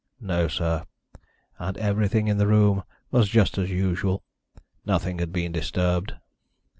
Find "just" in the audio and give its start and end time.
3.29-3.59